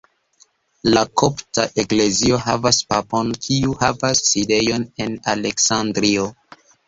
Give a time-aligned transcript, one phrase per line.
[0.95, 6.27] La kopta eklezio havas papon kiu havas sidejon en Aleksandrio.